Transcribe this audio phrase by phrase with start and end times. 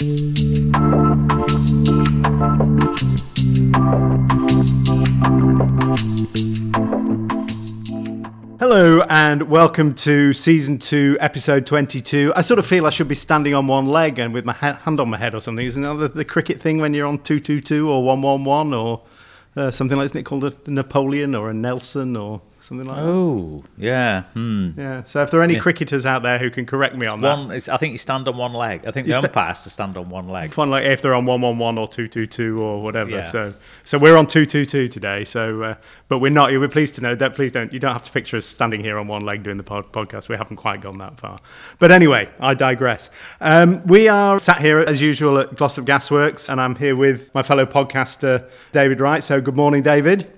[0.00, 0.12] Hello
[9.10, 12.32] and welcome to season two, episode 22.
[12.34, 14.80] I sort of feel I should be standing on one leg and with my ha-
[14.84, 15.66] hand on my head or something.
[15.66, 19.02] Isn't that the, the cricket thing when you're on 222 or 111 or
[19.54, 23.02] uh, something like, isn't it called a Napoleon or a Nelson or something like that?
[23.02, 24.22] Oh, yeah.
[24.34, 24.70] Hmm.
[24.76, 25.02] Yeah.
[25.02, 25.60] So if there are any Yeah.
[25.60, 28.28] cricketers out there who can correct me on that, One, it's, I think you stand
[28.28, 28.82] on one leg.
[28.86, 30.52] I think You the umpire has to stand on one leg.
[30.52, 33.10] Fun like if they're on one one one or two two two or whatever.
[33.10, 33.24] Yeah.
[33.24, 35.24] So so we're on two two two today.
[35.24, 35.74] So uh,
[36.08, 36.50] but we're not.
[36.50, 37.34] We're pleased to know that.
[37.34, 37.72] Please don't.
[37.72, 40.28] You don't have to picture us standing here on one leg doing the pod, podcast.
[40.28, 41.38] We haven't quite gone that far.
[41.78, 43.10] But anyway, I digress.
[43.40, 47.42] Um, we are sat here as usual at Glossop Gasworks, and I'm here with my
[47.42, 49.22] fellow podcaster David Wright.
[49.24, 50.30] So good morning, David.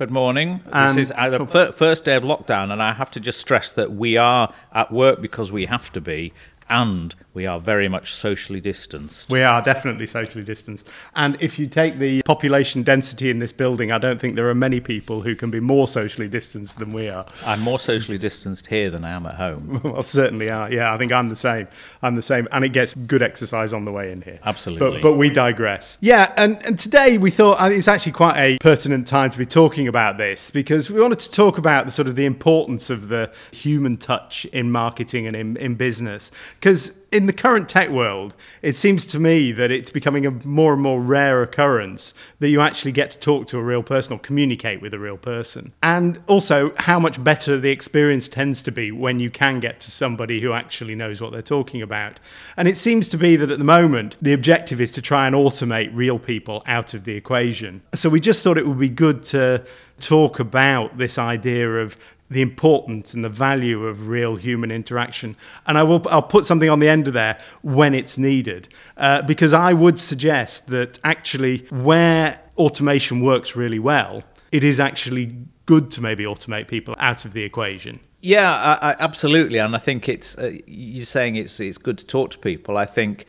[0.00, 0.62] Good morning.
[0.72, 3.38] And- this is uh, the fir- first day of lockdown, and I have to just
[3.38, 6.32] stress that we are at work because we have to be,
[6.70, 9.30] and we are very much socially distanced.
[9.30, 10.88] We are definitely socially distanced.
[11.14, 14.54] And if you take the population density in this building, I don't think there are
[14.54, 17.26] many people who can be more socially distanced than we are.
[17.46, 19.80] I'm more socially distanced here than I am at home.
[19.90, 20.70] Well, certainly are.
[20.70, 21.66] Yeah, I think I'm the same.
[22.00, 24.38] I'm the same, and it gets good exercise on the way in here.
[24.44, 25.00] Absolutely.
[25.00, 25.98] But, but we digress.
[26.00, 29.46] Yeah, and, and today we thought uh, it's actually quite a pertinent time to be
[29.46, 33.08] talking about this because we wanted to talk about the sort of the importance of
[33.08, 36.30] the human touch in marketing and in, in business.
[36.60, 40.74] Because in the current tech world, it seems to me that it's becoming a more
[40.74, 44.18] and more rare occurrence that you actually get to talk to a real person or
[44.18, 45.72] communicate with a real person.
[45.82, 49.90] And also, how much better the experience tends to be when you can get to
[49.90, 52.20] somebody who actually knows what they're talking about.
[52.58, 55.34] And it seems to be that at the moment, the objective is to try and
[55.34, 57.80] automate real people out of the equation.
[57.94, 59.64] So we just thought it would be good to
[59.98, 61.96] talk about this idea of
[62.30, 65.36] the importance and the value of real human interaction.
[65.66, 69.22] And I will, I'll put something on the end of there when it's needed, uh,
[69.22, 74.22] because I would suggest that actually where automation works really well,
[74.52, 75.36] it is actually
[75.66, 78.00] good to maybe automate people out of the equation.
[78.22, 82.06] Yeah, I, I, absolutely, and I think it's uh, you're saying it's it's good to
[82.06, 82.76] talk to people.
[82.76, 83.24] I think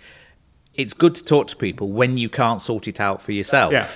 [0.73, 3.71] it's good to talk to people when you can't sort it out for yourself.
[3.71, 3.87] Yeah.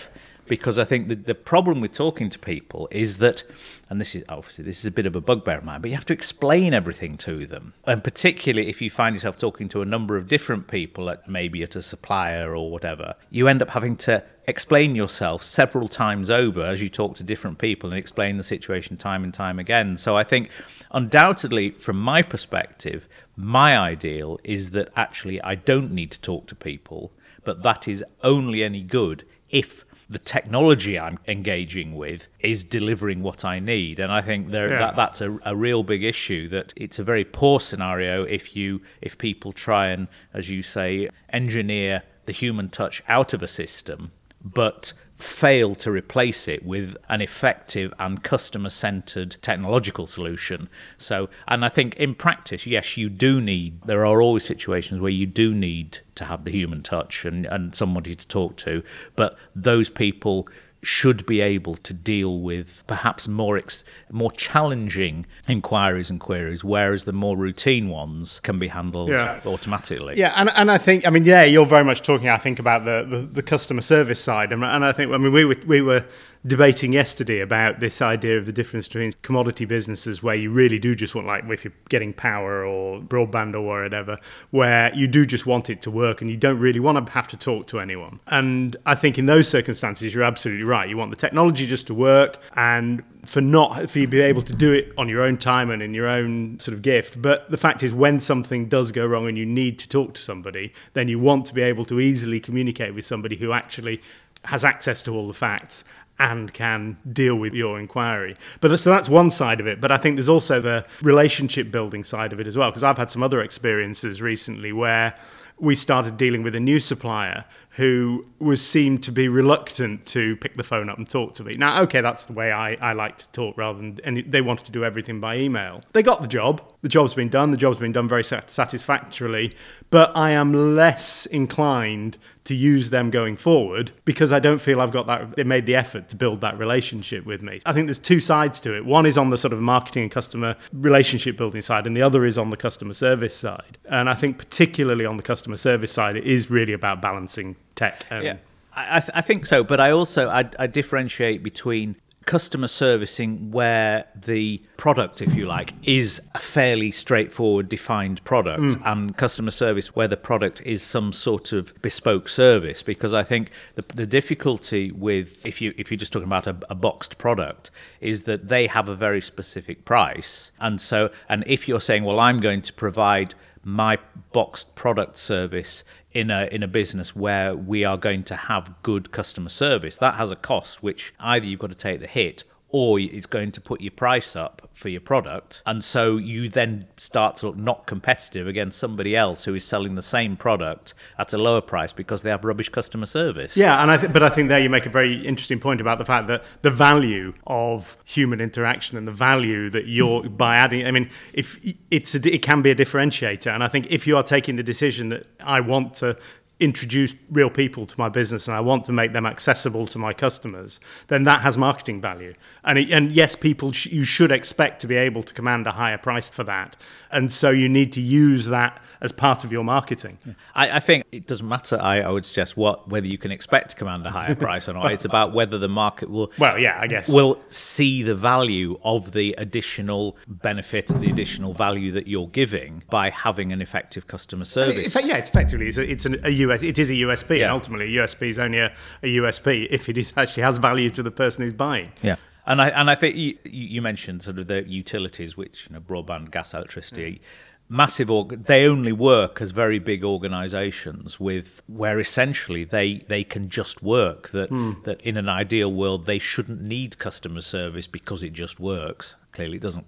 [0.48, 3.44] Because I think the, the problem with talking to people is that,
[3.90, 5.96] and this is obviously this is a bit of a bugbear of mine, but you
[5.96, 9.86] have to explain everything to them, and particularly if you find yourself talking to a
[9.86, 13.96] number of different people, at maybe at a supplier or whatever, you end up having
[13.96, 18.44] to explain yourself several times over as you talk to different people and explain the
[18.44, 19.98] situation time and time again.
[19.98, 20.52] So I think,
[20.92, 26.56] undoubtedly, from my perspective, my ideal is that actually I don't need to talk to
[26.56, 27.12] people,
[27.44, 33.44] but that is only any good if the technology I'm engaging with is delivering what
[33.44, 34.00] I need.
[34.00, 34.78] And I think there, Yeah.
[34.80, 36.48] that, that's a, a real big issue.
[36.50, 41.10] That it's a very poor scenario if you if people try and, as you say,
[41.30, 44.12] engineer the human touch out of a system,
[44.44, 50.70] but fail to replace it with an effective and customer centered technological solution.
[50.98, 55.12] So, and I think in practice, yes, you do need, there are always situations where
[55.12, 58.84] you do need to have the human touch and, and somebody to talk to,
[59.16, 60.48] but those people
[60.86, 67.06] should be able to deal with perhaps more ex- more challenging inquiries and queries, whereas
[67.06, 69.40] the more routine ones can be handled Yeah.
[69.46, 70.14] automatically.
[70.16, 72.86] Yeah, and, and I think I mean yeah, you're very much talking I think about
[72.86, 75.82] the, the, the customer service side, and, and I think I mean we were we
[75.82, 76.06] were
[76.46, 80.94] debating yesterday about this idea of the difference between commodity businesses where you really do
[80.94, 84.20] just want like if you're getting power or broadband or whatever,
[84.52, 87.28] where you do just want it to work and you don't really want to have
[87.28, 88.20] to talk to anyone.
[88.28, 90.88] And I think in those circumstances you're absolutely right.
[90.88, 94.54] You want the technology just to work and for not for you be able to
[94.54, 97.20] do it on your own time and in your own sort of gift.
[97.20, 100.22] But the fact is, when something does go wrong and you need to talk to
[100.22, 104.00] somebody, then you want to be able to easily communicate with somebody who actually
[104.46, 105.84] has access to all the facts
[106.20, 108.36] and can deal with your inquiry.
[108.62, 109.82] But so that's one side of it.
[109.82, 112.72] But I think there's also the relationship building side of it as well.
[112.72, 115.16] Because I've had some other experiences recently where
[115.58, 120.56] we started dealing with a new supplier who was seemed to be reluctant to pick
[120.56, 121.56] the phone up and talk to me.
[121.58, 124.66] Now, okay, that's the way I, I like to talk rather than, and they wanted
[124.68, 125.84] to do everything by email.
[125.92, 126.62] They got the job.
[126.84, 127.52] The job's been done.
[127.52, 129.58] The job's been done very satisfactorily.
[129.90, 134.92] But I am less inclined to use them going forward because I don't feel I've
[134.92, 137.60] got that, they made the effort to build that relationship with me.
[137.66, 138.86] I think there's two sides to it.
[138.86, 142.24] One is on the sort of marketing and customer relationship building side, and the other
[142.24, 143.78] is on the customer service side.
[143.90, 148.06] And I think, particularly on the customer service side, it is really about balancing tech
[148.10, 148.38] and Yeah,
[148.76, 149.64] I, I think so.
[149.64, 151.96] But I also I, I differentiate between
[152.26, 158.82] customer servicing where the product, if you like, is a fairly straightforward defined product mm.
[158.86, 162.82] and customer service where the product is some sort of bespoke service.
[162.82, 166.58] Because I think the, the difficulty with, if, you, if you're just talking about a,
[166.70, 167.72] a boxed product,
[168.02, 170.52] is that they have a very specific price.
[170.60, 173.36] And so, and if you're saying, well, I'm going to provide
[173.66, 173.98] my
[174.32, 179.12] boxed product service in a in a business where we are going to have good
[179.12, 179.98] customer service.
[179.98, 182.44] That has a cost which either you've got to take the hit
[182.78, 185.64] or it's going to put your price up for your product.
[185.66, 189.96] And so you then start to look not competitive against somebody else who is selling
[189.96, 193.56] the same product at a lower price because they have rubbish customer service.
[193.56, 196.00] Yeah, and I th- but I think there you make a very interesting point about
[196.00, 200.86] the fact that the value of human interaction and the value that you're by adding.
[200.86, 201.58] I mean, if
[201.92, 204.64] it's a, it can be a differentiator, and I think if you are taking the
[204.64, 206.18] decision that I want to
[206.60, 210.14] introduce real people to my business and I want to make them accessible to my
[210.14, 212.34] customers, then that has marketing value.
[212.64, 215.72] And, it, and yes, people, sh- you should expect to be able to command a
[215.72, 216.78] higher price for that.
[217.12, 220.18] And so you need to use that as part of your marketing.
[220.26, 220.34] Yeah.
[220.56, 221.78] I, I, think it doesn't matter.
[221.82, 224.74] I, I, would suggest what whether you can expect to command a higher price or
[224.74, 224.92] not.
[224.92, 226.32] It's about whether the market will.
[226.40, 231.92] Well, yeah, I guess will see the value of the additional benefit, the additional value
[231.92, 234.96] that you're giving by having an effective customer service.
[235.06, 236.64] yeah, it's effectively it's, a, it's an, a US.
[236.64, 237.46] It is a USP, yeah.
[237.46, 240.90] and ultimately, a USP is only a, a USP if it is actually has value
[240.92, 241.92] to the person who's buying.
[242.02, 242.16] Yeah.
[242.48, 245.82] And I and I think you, you mentioned sort of the utilities, which you know,
[245.82, 247.16] broadband, gas, electricity.
[247.16, 247.22] Mm
[247.70, 253.50] massive org- they only work as very big organizations with where essentially they they can
[253.50, 254.82] just work that mm.
[254.84, 259.58] that in an ideal world they shouldn't need customer service because it just works clearly
[259.58, 259.86] it doesn't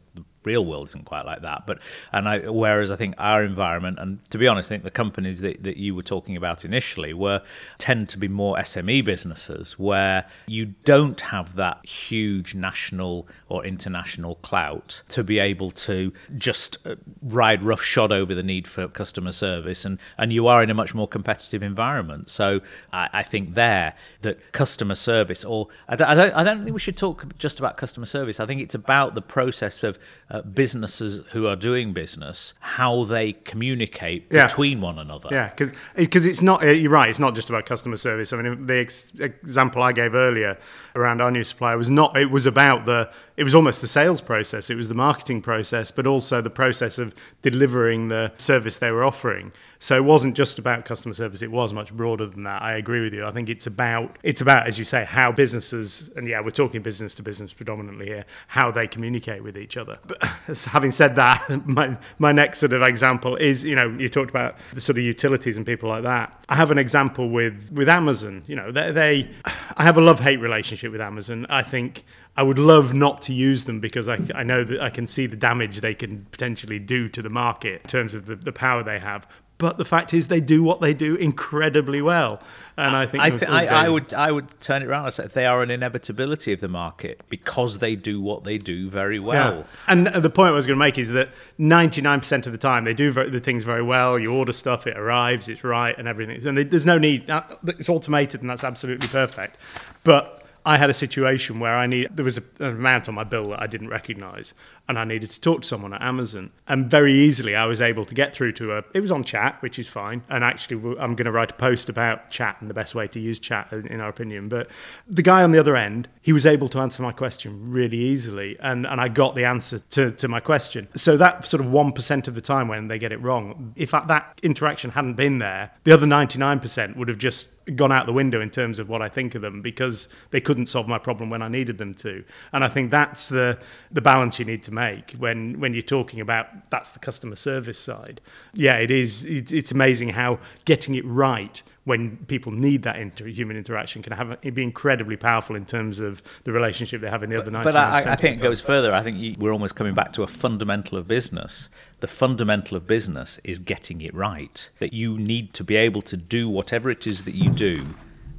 [0.51, 1.67] real world isn't quite like that.
[1.67, 1.79] But
[2.11, 5.41] and I, whereas I think our environment, and to be honest, I think the companies
[5.41, 7.41] that, that you were talking about initially were
[7.77, 14.35] tend to be more SME businesses where you don't have that huge national or international
[14.35, 19.85] clout to be able to just uh, ride roughshod over the need for customer service,
[19.85, 22.29] and and you are in a much more competitive environment.
[22.29, 22.61] So
[22.93, 26.97] I, I think there that customer service, or I don't, I don't, think we should
[26.97, 28.39] talk just about customer service.
[28.39, 33.33] I think it's about the process of uh, businesses who are doing business how they
[33.33, 34.47] communicate yeah.
[34.47, 35.29] between one another.
[35.31, 35.53] Yeah,
[35.95, 36.63] because it's not.
[36.63, 37.09] Uh, you're right.
[37.09, 38.33] It's not just about customer service.
[38.33, 40.57] I mean, the ex- example I gave earlier
[40.95, 42.17] around our new supplier was not.
[42.17, 43.11] It was about the.
[43.37, 44.69] It was almost the sales process.
[44.69, 49.03] It was the marketing process, but also the process of delivering the service they were
[49.03, 49.51] offering.
[49.79, 52.61] So it wasn't just about customer service; it was much broader than that.
[52.63, 53.25] I agree with you.
[53.25, 56.81] I think it's about it's about, as you say, how businesses and yeah, we're talking
[56.81, 59.99] business to business predominantly here, how they communicate with each other.
[60.07, 60.23] But
[60.65, 64.57] having said that, my my next sort of example is you know you talked about
[64.73, 66.43] the sort of utilities and people like that.
[66.49, 68.43] I have an example with with Amazon.
[68.47, 69.29] You know they, they
[69.75, 71.45] I have a love hate relationship with Amazon.
[71.49, 72.03] I think
[72.37, 75.25] I would love not to use them because I, I know that I can see
[75.25, 78.83] the damage they can potentially do to the market in terms of the, the power
[78.83, 79.27] they have.
[79.59, 82.39] But the fact is, they do what they do incredibly well,
[82.77, 85.25] and I think I, th- I, I, would I would turn it around and say
[85.25, 89.57] they are an inevitability of the market because they do what they do very well.
[89.57, 89.63] Yeah.
[89.87, 92.59] And the point I was going to make is that ninety nine percent of the
[92.59, 94.21] time they do the things very well.
[94.21, 96.45] You order stuff, it arrives, it's right, and everything.
[96.45, 97.27] And there's no need.
[97.27, 99.57] Uh, it's automated, and that's absolutely perfect.
[100.03, 103.23] But I had a situation where I need there was a, an amount on my
[103.23, 104.53] bill that I didn't recognise,
[104.87, 106.51] and I needed to talk to someone at Amazon.
[106.67, 108.83] And very easily, I was able to get through to a.
[108.93, 110.23] It was on chat, which is fine.
[110.29, 113.19] And actually, I'm going to write a post about chat and the best way to
[113.19, 114.49] use chat, uh, in our opinion.
[114.49, 114.69] But
[115.07, 118.57] the guy on the other end, he was able to answer my question really easily,
[118.59, 120.87] and and I got the answer to to my question.
[120.95, 123.91] So that sort of one percent of the time when they get it wrong, if
[123.91, 128.05] that interaction hadn't been there, the other ninety nine percent would have just gone out
[128.05, 130.97] the window in terms of what I think of them because they couldn't solve my
[130.97, 132.23] problem when I needed them to.
[132.53, 133.59] And I think that's the
[133.91, 137.79] the balance you need to make when when you're talking about that's the customer service
[137.79, 138.21] side.
[138.53, 139.25] Yeah, it is.
[139.25, 144.37] It's amazing how getting it right when people need that inter- human interaction can have
[144.41, 147.51] it be incredibly powerful in terms of the relationship they have in the but, other
[147.51, 148.93] 90 But I, I think it goes further.
[148.93, 151.69] I think you, we're almost coming back to a fundamental of business.
[152.01, 154.69] The fundamental of business is getting it right.
[154.79, 157.85] That you need to be able to do whatever it is that you do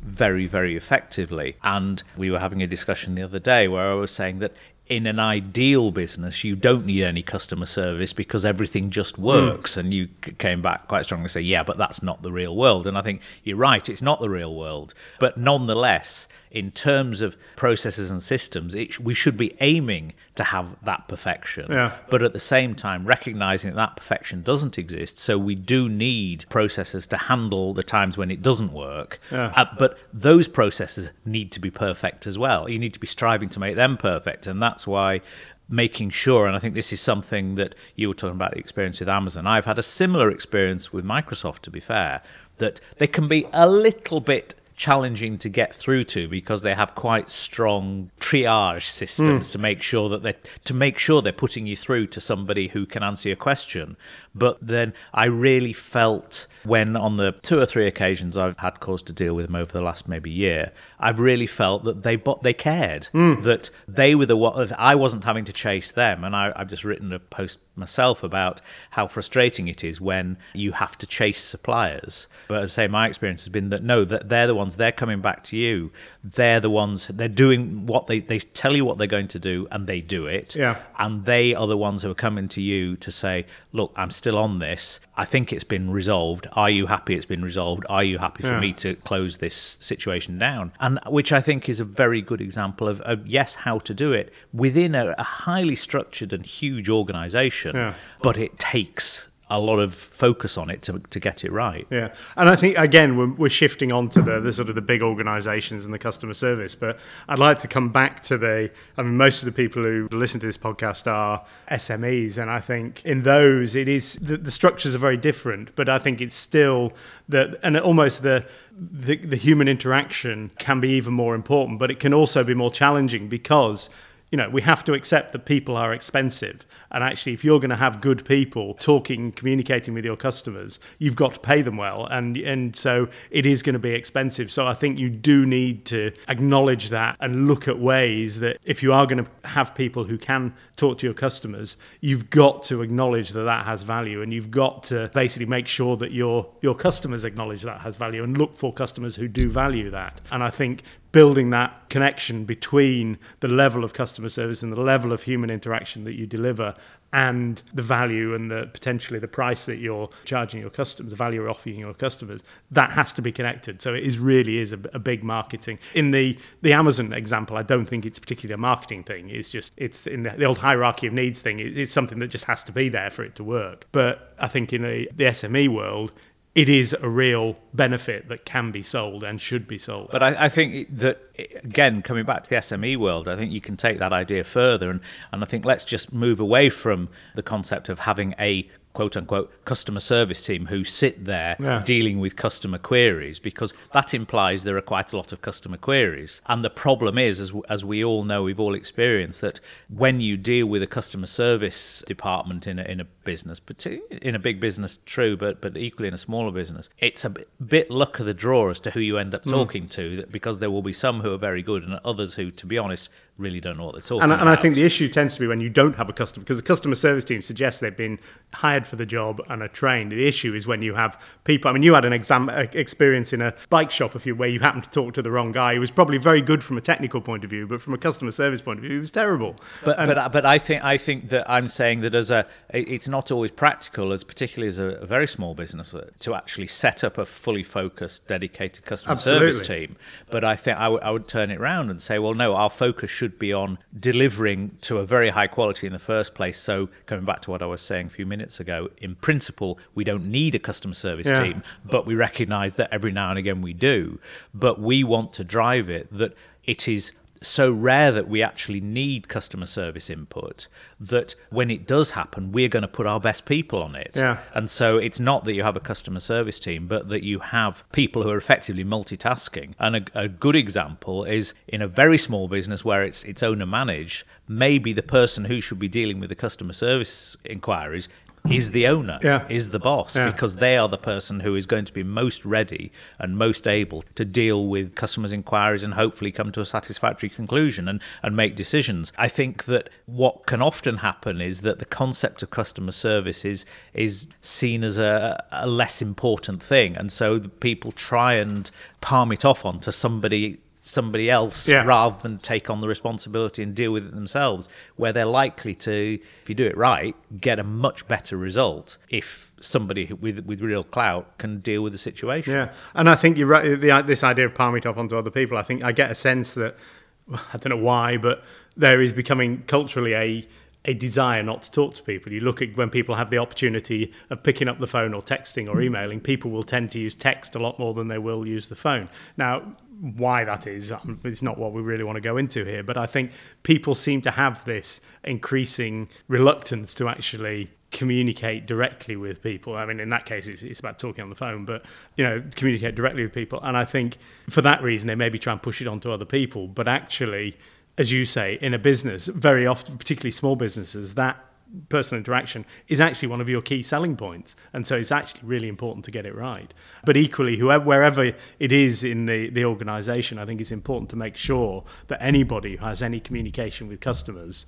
[0.03, 1.57] very, very effectively.
[1.63, 4.53] And we were having a discussion the other day where I was saying that
[4.89, 9.23] in an ideal business, you don't need any customer service because everything just Hmm.
[9.23, 9.77] works.
[9.77, 12.87] And you came back quite strongly to say, yeah, but that's not the real world.
[12.87, 14.95] And I think you're right, it's not the real world.
[15.19, 20.75] But nonetheless, in terms of processes and systems, it, we should be aiming to have
[20.85, 21.67] that perfection.
[21.69, 21.93] Yeah.
[22.09, 25.19] But at the same time, recognizing that that perfection doesn't exist.
[25.19, 29.21] So we do need processes to handle the times when it doesn't work.
[29.31, 29.53] Yeah.
[29.55, 32.69] Uh, but those processes need to be perfect as well.
[32.69, 34.47] You need to be striving to make them perfect.
[34.47, 35.21] And that's why
[35.69, 39.01] making sure, and I think this is something that you were talking about the experience
[39.01, 39.47] with Amazon.
[39.47, 42.23] I've had a similar experience with Microsoft, to be fair,
[42.59, 46.95] that they can be a little bit challenging to get through to because they have
[46.95, 49.53] quite strong triage systems hmm.
[49.53, 50.33] to make sure that they
[50.65, 53.97] to make sure they're putting you through to somebody who can answer your question.
[54.35, 59.03] But then I really felt when on the two or three occasions I've had cause
[59.03, 62.43] to deal with them over the last maybe year I've really felt that they but
[62.43, 63.07] they cared.
[63.07, 63.43] Hmm.
[63.43, 66.25] That they were the one I wasn't having to chase them.
[66.25, 70.73] And I, I've just written a post myself about how frustrating it is when you
[70.73, 72.27] have to chase suppliers.
[72.49, 74.93] But as I say my experience has been that no that they're the ones they're
[74.93, 75.91] coming back to you
[76.23, 79.67] they're the ones they're doing what they they tell you what they're going to do
[79.71, 80.77] and they do it Yeah.
[80.99, 84.37] and they are the ones who are coming to you to say, "Look, I'm still
[84.39, 85.01] on this.
[85.17, 86.47] I think it's been resolved.
[86.53, 87.85] Are you happy it's been resolved?
[87.89, 88.61] Are you happy for Yeah.
[88.61, 92.89] me to close this situation down?" And which I think is a very good example
[92.89, 97.77] of, of yes, how to do it within a, a highly structured and huge organization,
[97.77, 97.95] Yeah.
[98.23, 101.87] but it takes a lot of focus on it to, to get it right.
[101.91, 104.83] Yeah, and I think again we're, we're shifting on to the, the sort of the
[104.83, 106.75] big organisations and the customer service.
[106.75, 108.71] But I'd like to come back to the.
[108.97, 112.61] I mean, most of the people who listen to this podcast are SMEs, and I
[112.61, 115.75] think in those it is the, the structures are very different.
[115.75, 116.93] But I think it's still
[117.29, 118.47] that, and almost the,
[118.79, 122.71] the the human interaction can be even more important, but it can also be more
[122.71, 123.91] challenging because
[124.31, 126.67] you know, we have to accept that people are expensive.
[126.91, 131.17] And actually, if you're going to have good people talking, communicating with your customers, you've
[131.17, 132.07] got to pay them well.
[132.07, 134.51] And, and so it is going to be expensive.
[134.51, 138.83] So I think you do need to acknowledge that and look at ways that if
[138.83, 142.83] you are going to have people who can talk to your customers, you've got to
[142.83, 144.21] acknowledge that that has value.
[144.21, 148.23] And you've got to basically make sure that your, your customers acknowledge that has value
[148.23, 150.21] and look for customers who do value that.
[150.31, 155.13] And I think building that connection between the level of customer service and the level
[155.13, 156.75] of human interaction that you deliver
[157.13, 161.41] and the value and the potentially the price that you're charging your customers, the value
[161.41, 163.81] you're offering your customers, that has to be connected.
[163.81, 165.79] So it is really is a, a big marketing.
[165.95, 169.31] In the the Amazon example, I don't think it's particularly a marketing thing.
[169.31, 171.61] It's just it's in the, the old hierarchy of needs thing.
[171.61, 173.87] It, it's something that just has to be there for it to work.
[173.93, 176.13] But I think in the, the SME world,
[176.55, 180.09] it is a real benefit that can be sold and should be sold.
[180.11, 181.21] But I, I think that
[181.63, 184.91] again, coming back to the SME world, I think you can take that idea further,
[184.91, 185.01] and,
[185.33, 189.65] and I think let's just move away from the concept of having a quote unquote
[189.65, 191.83] customer service team who sit there Yeah.
[191.85, 196.43] dealing with customer queries because that implies there are quite a lot of customer queries.
[196.47, 200.37] And the problem is, as, as we all know, we've all experienced that when you
[200.37, 204.59] deal with a customer service department in a, in a business, particularly in a big
[204.59, 208.27] business, true, but, but equally in a smaller business, it's a bit, bit luck of
[208.27, 209.51] the draw as to who you end up mm.
[209.53, 212.67] talking to because there will be some who are very good and others who, to
[212.67, 214.41] be honest, really don't know what they're talking And, about.
[214.41, 216.57] and I think the issue tends to be when you don't have a customer, because
[216.57, 218.19] the customer service team suggests they've been
[218.53, 220.13] hired for the job and are trained.
[220.13, 221.71] The issue is when you have people.
[221.71, 224.49] I mean, you had an exam uh, experience in a bike shop a few where
[224.49, 225.75] you happened to talk to the wrong guy.
[225.75, 228.33] He was probably very good from a technical point of view, but from a customer
[228.33, 229.55] service point of view, he was terrible.
[229.85, 233.31] But but but I think I think that I'm saying that as a it's not
[233.31, 237.19] always practical, as particularly as a, a very small business, uh, to actually set up
[237.19, 239.97] a fully focused, dedicated customer service team.
[240.31, 242.71] But I think I would I would turn it around and say, well, no, our
[242.71, 246.59] focus should be on delivering to a very high quality in the first place.
[246.59, 250.05] So coming back to what I was saying a few minutes ago, in principle, we
[250.05, 251.43] don't need a customer service Yeah.
[251.43, 254.19] team, but we recognise that every now and again we do.
[254.55, 259.29] But we want to drive it that it is so rare that we actually need
[259.29, 260.69] customer service input
[261.01, 264.13] that when it does happen, we're going to put our best people on it.
[264.17, 264.39] Yeah.
[264.55, 267.85] And so it's not that you have a customer service team, but that you have
[267.93, 269.75] people who are effectively multitasking.
[269.79, 273.67] And a, a good example is in a very small business where it's it's owner
[273.67, 278.09] managed, maybe the person who should be dealing with the customer service inquiries
[278.51, 279.45] is the owner, Yeah.
[279.49, 280.27] is the boss, Yeah.
[280.31, 284.03] because they are the person who is going to be most ready and most able
[284.15, 288.55] to deal with customers' inquiries and hopefully come to a satisfactory conclusion and, and make
[288.57, 289.13] decisions.
[289.19, 293.67] I think that what can often happen is that the concept of customer service is,
[293.95, 296.97] is seen as a, a less important thing.
[296.97, 301.85] And so the people try and palm it off onto somebody somebody else Yeah.
[301.85, 306.19] rather than take on the responsibility and deal with it themselves, where they're likely to,
[306.43, 310.85] if you do it right, get a much better result if somebody with with real
[310.85, 312.53] clout can deal with the situation.
[312.55, 313.81] Yeah, and I think you're right.
[313.81, 316.15] The, this idea of palming it off onto other people, I think I get a
[316.15, 316.77] sense that
[317.53, 318.43] I don't know why, but
[318.77, 320.49] there is becoming culturally a
[320.85, 322.33] a desire not to talk to people.
[322.33, 325.69] You look at when people have the opportunity of picking up the phone or texting
[325.69, 328.69] or emailing, people will tend to use text a lot more than they will use
[328.69, 329.09] the phone.
[329.37, 329.63] Now,
[330.01, 332.97] why that is, um, it's not what we really want to go into here, but
[332.97, 333.33] I think
[333.65, 339.75] people seem to have this increasing reluctance to actually communicate directly with people.
[339.75, 341.85] I mean, in that case, it's, it's about talking on the phone, but
[342.17, 343.61] you know, communicate directly with people.
[343.63, 344.19] And I think
[344.51, 346.69] for that reason, they maybe try and push it onto other people.
[346.69, 347.57] But actually,
[347.99, 351.45] as you say, in a business, very often, particularly small businesses, that
[351.89, 354.57] personal interaction is actually one of your key selling points.
[354.73, 356.73] And so it's actually really important to get it right.
[357.05, 361.17] But equally whoever wherever it is in the the organization i think it's important to
[361.17, 364.67] make sure that anybody who has any communication with customers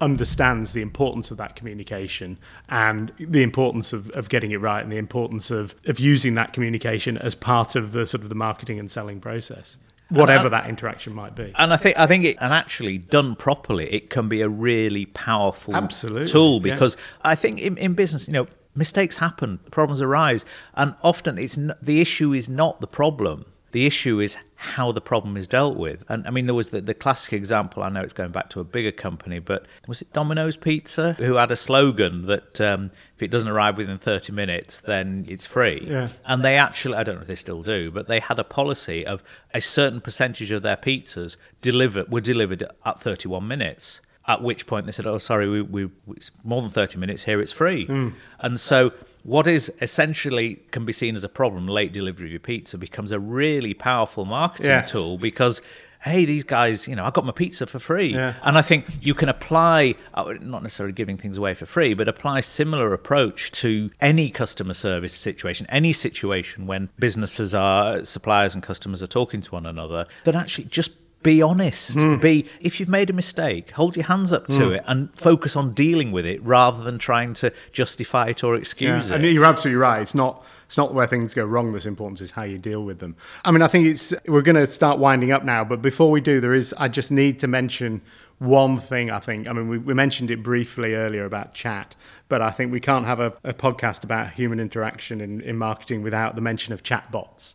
[0.00, 4.92] understands the importance of that communication and the importance of, of getting it right and
[4.92, 8.78] the importance of, of using that communication as part of the sort of the marketing
[8.78, 12.52] and selling process whatever that interaction might be And I think I think it and
[12.52, 16.74] actually done properly, it can be a really powerful Absolutely, tool yeah.
[16.74, 20.44] because I think in, in business, you know, mistakes happen, problems arise,
[20.74, 23.46] and often it's n- the issue is not the problem.
[23.76, 26.02] The issue is how the problem is dealt with.
[26.08, 27.82] And I mean, there was the, the classic example.
[27.82, 31.34] I know it's going back to a bigger company, but was it Domino's Pizza who
[31.34, 35.86] had a slogan that um, if it doesn't arrive within 30 minutes, then it's free.
[35.86, 36.08] Yeah.
[36.24, 39.04] And they actually, I don't know if they still do, but they had a policy
[39.04, 44.00] of a certain percentage of their pizzas delivered were delivered at 31 minutes.
[44.26, 47.42] At which point they said, "Oh, sorry, we, we it's more than 30 minutes here.
[47.42, 48.08] It's free." Hmm.
[48.40, 48.92] And so,
[49.26, 53.10] what is essentially can be seen as a problem, late delivery of your pizza, becomes
[53.12, 54.82] a really powerful marketing Yeah.
[54.82, 55.60] tool because.
[56.04, 58.12] Hey, these guys, you know, I got my pizza for free.
[58.14, 58.34] Yeah.
[58.44, 62.06] And I think you can apply, uh, not necessarily giving things away for free, but
[62.06, 68.62] apply similar approach to any customer service situation, any situation when businesses are, suppliers and
[68.62, 70.92] customers are talking to one another, that actually just
[71.26, 71.94] be honest.
[71.94, 72.18] Hmm.
[72.18, 75.72] Be if you've made a mistake, hold your hands up to it and focus on
[75.74, 79.32] dealing with it rather than trying to justify it or excuse and it.
[79.32, 80.00] you're absolutely right.
[80.00, 82.20] It's not it's not where things go wrong that's important.
[82.20, 83.16] It's how you deal with them.
[83.44, 86.20] I mean, I think it's we're going to start winding up now, but before we
[86.20, 88.02] do, there is I just need to mention
[88.38, 89.10] one thing.
[89.10, 91.94] I think I mean we, we mentioned it briefly earlier about chat,
[92.28, 96.02] but I think we can't have a, a podcast about human interaction in, in marketing
[96.02, 97.54] without the mention of chatbots,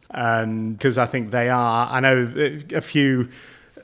[0.78, 1.88] because I think they are.
[1.90, 2.32] I know
[2.74, 3.30] a few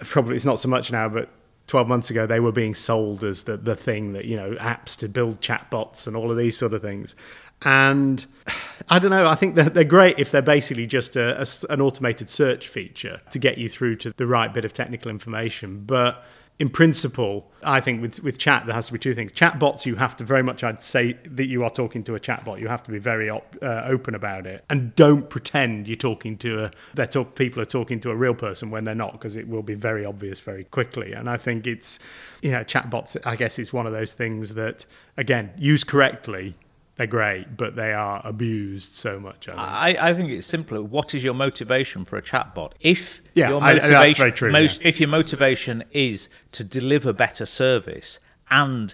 [0.02, 1.30] probably it's not so much now, but
[1.68, 4.98] 12 months ago they were being sold as the, the thing that you know apps
[4.98, 7.16] to build chatbots and all of these sort of things.
[7.64, 8.26] And
[8.90, 11.82] i don't know i think they're, they're great if they're basically just a, a an
[11.82, 16.24] automated search feature to get you through to the right bit of technical information but
[16.60, 19.32] in principle i think with, with chat there has to be two things.
[19.32, 22.60] Chatbots you have to very much i'd say that you are talking to a chatbot.
[22.60, 24.64] You have to be very op, uh, open about it.
[24.70, 28.34] And don't pretend you're talking to a they're talk, people are talking to a real
[28.34, 31.14] person when they're not because it will be very obvious very quickly.
[31.14, 32.00] And i think it's
[32.42, 36.56] you know chatbots i guess it's one of those things that again used correctly
[36.98, 40.00] they're great but they are abused so much I think.
[40.02, 40.82] I, I think it's simpler.
[40.82, 42.72] What is your motivation for a chatbot?
[42.82, 44.88] If Yeah, your I- motivation, very true, most- yeah.
[44.90, 48.94] if your motivation is to deliver better service and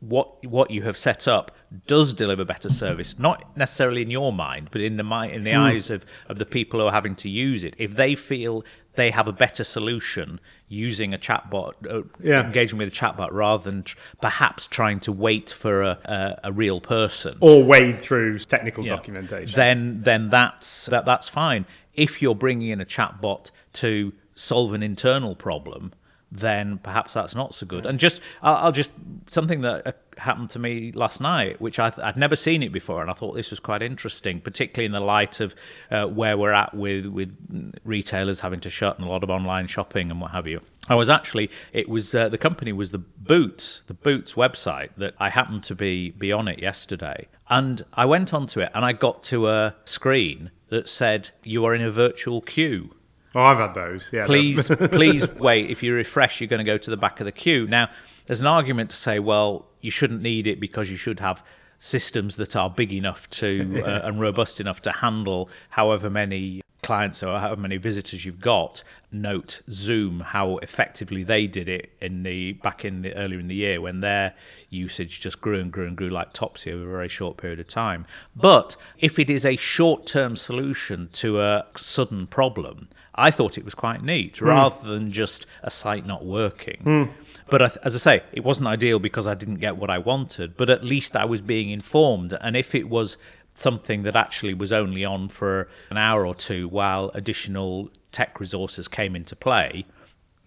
[0.00, 1.50] what what you have set up
[1.86, 5.58] does deliver better service, not necessarily in your mind, but in the in the Hmm.
[5.60, 7.74] eyes of, of the people who are having to use it.
[7.78, 12.44] If they feel they have a better solution using a chatbot, uh, Yeah.
[12.44, 16.52] engaging with a chatbot rather than tr- perhaps trying to wait for a, a, a
[16.52, 21.66] real person, or wade through technical yeah, documentation then then that's that that's fine.
[21.94, 25.92] If you're bringing in a chatbot to solve an internal problem,
[26.30, 27.86] then perhaps that's not so good.
[27.86, 28.92] And just I'll, I'll just
[29.26, 33.00] something that uh, happened to me last night, which I, I'd never seen it before,
[33.00, 35.54] and I thought this was quite interesting, particularly in the light of
[35.90, 37.34] uh, where we're at with with
[37.84, 40.60] retailers having to shut and a lot of online shopping and what have you.
[40.88, 45.14] I was actually it was uh, the company was the Boots, the Boots website that
[45.18, 48.92] I happened to be be on it yesterday, and I went onto it and I
[48.92, 52.94] got to a screen that said you are in a virtual queue.
[53.34, 55.70] Oh i've had those yeah Please, please wait.
[55.70, 57.66] If you refresh, you're going to go to the back of the queue.
[57.66, 57.88] Now,
[58.26, 61.42] there's an argument to say, well, you shouldn't need it because you should have
[61.78, 67.22] systems that are big enough to uh, and robust enough to handle however many clients
[67.22, 68.82] or how many visitors you've got.
[69.12, 73.54] Note Zoom, how effectively they did it in the back in the earlier in the
[73.54, 74.32] year when their
[74.70, 77.66] usage just grew and grew and grew like topsy over a very short period of
[77.66, 78.06] time.
[78.34, 83.74] But if it is a short-term solution to a sudden problem, I thought it was
[83.74, 84.46] quite neat, mm.
[84.46, 86.80] rather than just a site not working.
[86.84, 87.10] Mm.
[87.50, 90.56] But as I say, it wasn't ideal because I didn't get what I wanted.
[90.56, 93.18] But at least I was being informed, and if it was
[93.58, 98.88] something that actually was only on for an hour or two while additional tech resources
[98.88, 99.84] came into play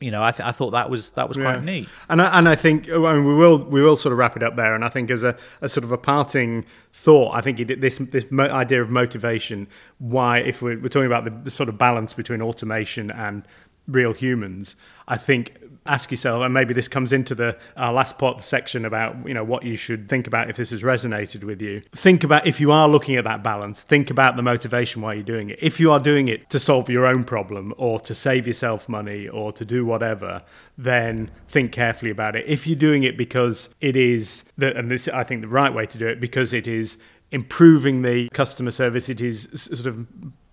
[0.02, 1.44] you know, I, th- I thought that was that was yeah.
[1.44, 1.88] quite neat.
[2.10, 4.42] And I, and I think I mean, we will we will sort of wrap it
[4.42, 4.74] up there.
[4.74, 8.00] And I think as a, a sort of a parting thought, I think it, this
[8.00, 9.68] this mo- idea of motivation.
[10.00, 13.46] Why, if we're, we're talking about the, the, sort of balance between automation and
[13.88, 14.76] real humans,
[15.08, 19.28] I think ask yourself, and maybe this comes into the our last part section about
[19.28, 21.82] you know what you should think about if this has resonated with you.
[21.92, 23.84] Think about if you are looking at that balance.
[23.84, 25.60] Think about the motivation why you're doing it.
[25.62, 29.28] If you are doing it to solve your own problem or to save yourself money
[29.28, 30.44] or to do whatever,
[30.78, 32.46] then think carefully about it.
[32.48, 35.86] If you're doing it because it is the, and this I think the right way
[35.86, 36.98] to do it because it is
[37.32, 39.10] improving the customer service.
[39.10, 40.06] It is sort of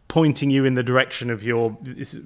[0.09, 2.17] pointing you in the direction of your it's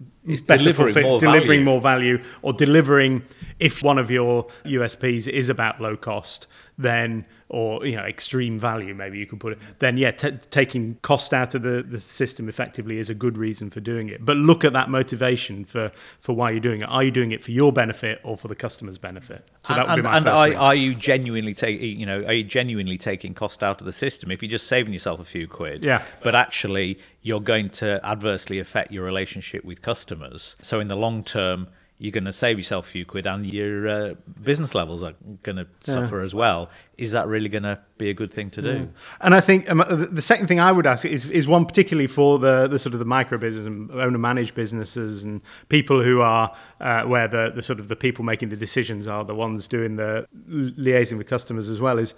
[0.42, 1.64] delivering, more, delivering value.
[1.64, 3.22] more value or delivering
[3.58, 6.46] if one of your USPs is about low cost
[6.78, 10.96] then or you know extreme value maybe you could put it then yeah t- taking
[11.02, 14.24] cost out of the, the system effectively is a good reason for doing it.
[14.24, 16.88] But look at that motivation for for why you're doing it.
[16.88, 19.48] Are you doing it for your benefit or for the customer's benefit?
[19.64, 22.32] So that would and, be my and are, are, you genuinely taking you know are
[22.32, 24.30] you genuinely taking cost out of the system?
[24.30, 26.02] If you're just saving yourself a few quid yeah.
[26.22, 30.56] but actually you're going to adversely affect your relationship with customers.
[30.60, 31.68] So in the long term
[32.02, 35.54] you're going to save yourself a few quid and your uh, business levels are going
[35.54, 36.24] to suffer yeah.
[36.24, 36.68] as well.
[36.98, 38.72] Is that really going to be a good thing to do?
[38.72, 38.86] Yeah.
[39.20, 42.40] And I think um, the second thing I would ask is, is one particularly for
[42.40, 46.52] the, the sort of the micro business and owner managed businesses and people who are
[46.80, 49.94] uh, where the, the sort of the people making the decisions are the ones doing
[49.94, 52.14] the liaising with customers as well is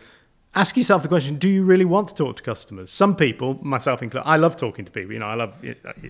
[0.54, 2.90] ask yourself the question do you really want to talk to customers?
[2.90, 5.12] Some people myself included i love talking to people.
[5.12, 5.64] You know i love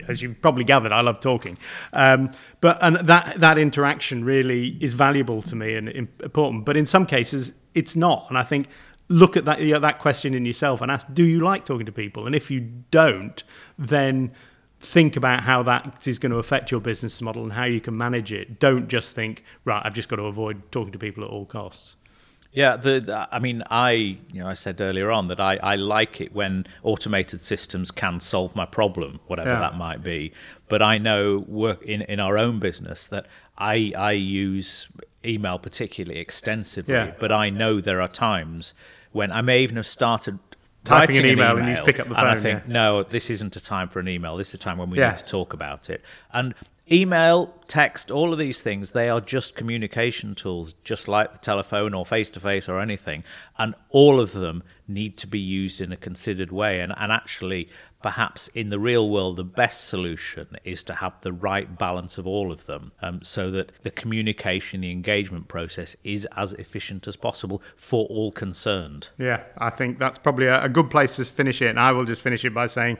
[0.09, 1.59] as you probably gathered i love talking.
[1.93, 2.31] Um,
[2.61, 6.65] but and that that interaction really is valuable to me and important.
[6.65, 8.27] But in some cases it's not.
[8.29, 8.69] And i think
[9.09, 11.87] look at that you know, that question in yourself and ask do you like talking
[11.87, 12.27] to people?
[12.27, 13.43] And if you don't
[13.79, 14.33] then
[14.81, 17.97] think about how that is going to affect your business model and how you can
[17.97, 18.61] manage it.
[18.61, 21.97] Don't just think right i've just got to avoid talking to people at all costs
[22.55, 23.90] yeah, the, the, I mean, I
[24.33, 28.21] you know I said earlier on that I, I like it when automated systems can
[28.21, 29.59] solve my problem, whatever yeah.
[29.61, 30.33] that might be.
[30.69, 33.27] But I know work in, in our own business that
[33.59, 34.88] I I use
[35.25, 36.95] email particularly extensively.
[36.95, 37.12] Yeah.
[37.19, 38.73] But I know there are times
[39.12, 40.38] when I may even have started
[40.85, 42.27] typing an email, an email, and you pick up the phone.
[42.27, 42.73] And I think, yeah.
[42.73, 44.37] no, this isn't a time for an email.
[44.37, 45.11] This is a time when we yeah.
[45.11, 46.05] need to talk about it.
[46.33, 46.55] And
[46.90, 51.94] email, text, all of these things, they are just communication tools, just like the telephone
[51.94, 53.25] or face to face or anything.
[53.59, 56.81] And all of them need to be used in a considered way.
[56.81, 57.68] And, and actually,
[58.03, 62.27] perhaps in the real world, the best solution is to have the right balance of
[62.27, 67.16] all of them um, so that the communication, the engagement process is as efficient as
[67.16, 69.09] possible for all concerned.
[69.16, 71.68] Yeah, I think that's probably a, a good place to finish it.
[71.68, 72.99] And I will just finish it by saying,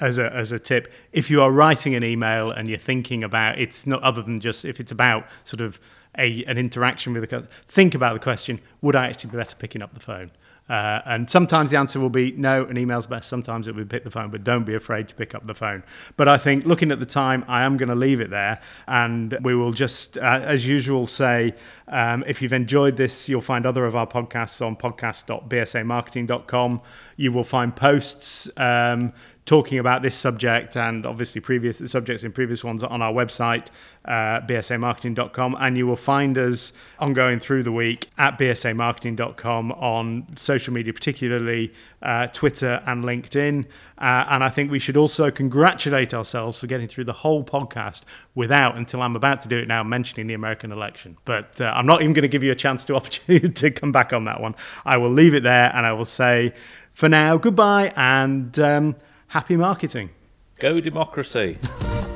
[0.00, 3.58] as a as a tip, if you are writing an email and you're thinking about
[3.58, 5.80] it's not other than just if it's about sort of
[6.18, 9.56] a an interaction with the customer, think about the question: Would I actually be better
[9.56, 10.30] picking up the phone?
[10.70, 13.28] Uh, and sometimes the answer will be no, an email's best.
[13.28, 15.54] Sometimes it will be pick the phone, but don't be afraid to pick up the
[15.54, 15.82] phone.
[16.16, 18.60] But I think looking at the time, I am going to leave it there.
[18.86, 21.54] And we will just, uh, as usual, say
[21.88, 26.80] um, if you've enjoyed this, you'll find other of our podcasts on podcast.bsamarketing.com.
[27.20, 28.48] You will find posts.
[28.56, 29.12] Um,
[29.50, 33.66] talking about this subject and obviously previous subjects in previous ones on our website,
[34.04, 35.56] uh, bsamarketing.com.
[35.58, 41.72] And you will find us ongoing through the week at bsamarketing.com on social media, particularly
[42.00, 43.66] uh, Twitter and LinkedIn.
[43.98, 48.02] Uh, and I think we should also congratulate ourselves for getting through the whole podcast
[48.34, 51.18] without, until I'm about to do it now, mentioning the American election.
[51.24, 53.90] But uh, I'm not even going to give you a chance to opportunity to come
[53.90, 54.54] back on that one.
[54.84, 56.54] I will leave it there and I will say
[57.00, 58.58] for now, goodbye and.
[58.58, 58.96] Um,
[59.30, 60.10] happy marketing.
[60.58, 61.56] Go democracy.